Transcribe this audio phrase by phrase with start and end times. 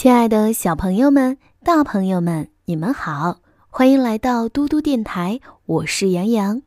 [0.00, 6.62] 亲爱的小朋友们、大朋友们，你们好，欢迎来到嘟嘟电台，我是杨洋。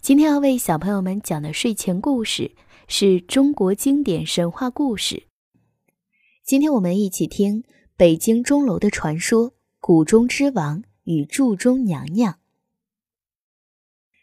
[0.00, 2.52] 今天要为小朋友们讲的睡前故事
[2.88, 5.24] 是中国经典神话故事。
[6.42, 7.64] 今天我们一起听
[7.98, 12.38] 北京钟楼的传说——古钟之王与铸钟娘娘。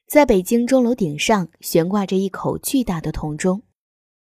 [0.08, 3.62] 在北京钟楼顶上悬挂着一口巨大的铜钟，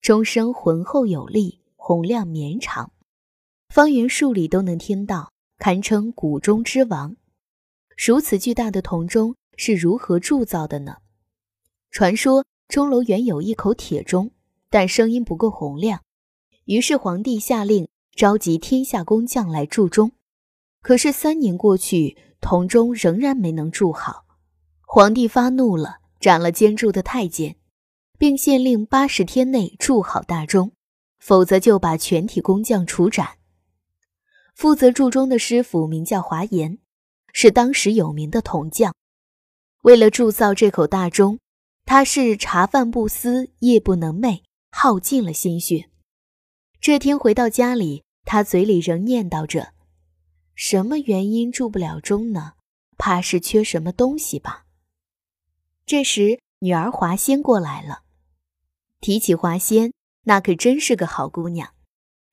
[0.00, 2.92] 钟声浑厚有力，洪亮绵长。
[3.76, 7.14] 方圆数里都能听到，堪称谷中之王。
[7.94, 10.96] 如此巨大的铜钟是如何铸造的呢？
[11.90, 14.30] 传说钟楼原有一口铁钟，
[14.70, 16.00] 但声音不够洪亮，
[16.64, 20.12] 于是皇帝下令召集天下工匠来铸钟。
[20.80, 24.24] 可是三年过去，铜钟仍然没能铸好。
[24.86, 27.56] 皇帝发怒了，斩了监铸的太监，
[28.16, 30.72] 并限令八十天内铸好大钟，
[31.18, 33.36] 否则就把全体工匠处斩。
[34.56, 36.78] 负责铸钟的师傅名叫华严，
[37.34, 38.94] 是当时有名的铜匠。
[39.82, 41.38] 为了铸造这口大钟，
[41.84, 45.90] 他是茶饭不思，夜不能寐，耗尽了心血。
[46.80, 49.74] 这天回到家里，他嘴里仍念叨着
[50.56, 52.54] ：“什么原因铸不了钟呢？
[52.96, 54.64] 怕是缺什么东西吧。”
[55.84, 58.04] 这时，女儿华仙过来了。
[59.02, 59.92] 提起华仙，
[60.22, 61.74] 那可真是个好姑娘。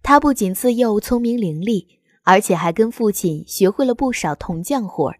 [0.02, 2.00] 她不仅自幼聪明伶俐。
[2.24, 5.20] 而且还跟父亲学会了不少铜匠活儿。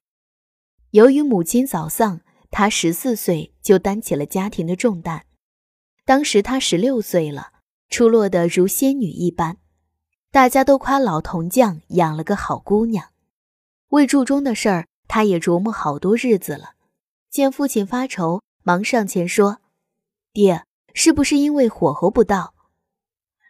[0.92, 5.26] 由于母亲早丧，他十四岁就担起了家庭的重担。
[6.06, 7.54] 当时他十六岁了，
[7.90, 9.58] 出落得如仙女一般，
[10.32, 13.10] 大家都夸老铜匠养了个好姑娘。
[13.90, 16.76] 为铸钟的事儿，他也琢磨好多日子了。
[17.30, 19.60] 见父亲发愁，忙上前说
[20.32, 22.54] ：“爹，是不是因为火候不到？”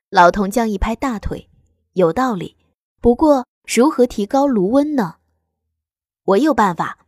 [0.09, 1.49] 老铜匠一拍大腿
[1.93, 2.55] ：“有道理。”
[3.03, 5.15] 不过，如何提高炉温呢？
[6.23, 6.99] 我有办法。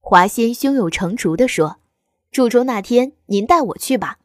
[0.00, 1.76] 华仙胸有成竹地说
[2.32, 4.18] ：“铸钟那天，您带我去吧。”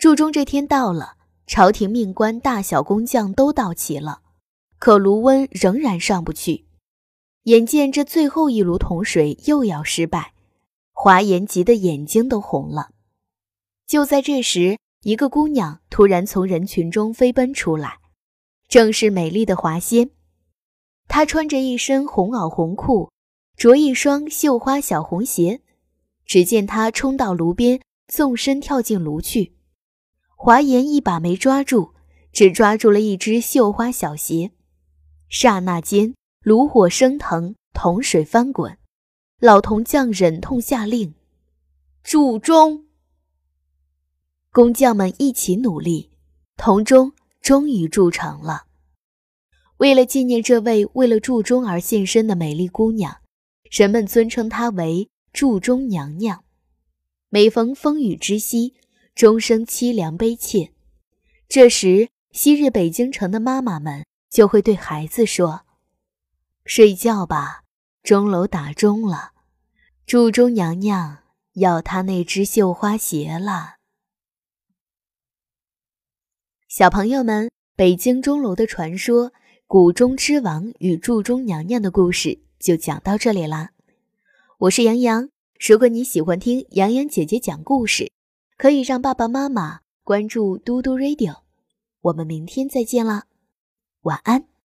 [0.00, 4.22] 铸钟这天到了，朝廷命官、大小工匠都到齐了，
[4.78, 6.64] 可炉温仍然上不去。
[7.42, 10.32] 眼见这最后一炉铜水又要失败，
[10.94, 12.88] 华严急得眼睛都红了。
[13.86, 17.98] 就在这时，一个姑娘突然从人群中飞奔出来。
[18.68, 20.10] 正是美丽的华仙，
[21.08, 23.10] 她穿着一身红袄红裤，
[23.56, 25.60] 着一双绣花小红鞋。
[26.24, 29.54] 只见她冲到炉边，纵身跳进炉去。
[30.34, 31.94] 华严一把没抓住，
[32.32, 34.50] 只抓住了一只绣花小鞋。
[35.28, 38.76] 刹那间，炉火升腾，铜水翻滚。
[39.38, 41.14] 老铜匠忍痛下令
[42.02, 42.86] ：“铸钟！”
[44.50, 46.10] 工匠们一起努力，
[46.56, 47.12] 铜钟。
[47.46, 48.64] 终于铸成了。
[49.76, 53.18] 为了纪念这位为了铸钟而献身的美丽姑娘，
[53.70, 56.42] 人们尊称她为铸钟娘娘。
[57.28, 58.74] 每逢风雨之夕，
[59.14, 60.72] 钟声凄凉悲切，
[61.48, 65.60] 这时昔日北京城的妈妈们就会对孩子说
[66.66, 67.62] ：“睡觉吧，
[68.02, 69.30] 钟楼打钟了，
[70.04, 71.18] 铸钟娘娘
[71.52, 73.74] 要她那只绣花鞋了。”
[76.76, 79.32] 小朋友们，北京钟楼的传说——
[79.66, 83.70] 古钟之王与铸钟娘娘的故事就讲到这里啦。
[84.58, 88.12] 我是杨洋，如果你喜欢听洋洋姐姐讲故事，
[88.58, 91.36] 可以让爸爸妈妈关注嘟嘟 Radio。
[92.02, 93.24] 我们明天再见啦，
[94.02, 94.46] 晚安。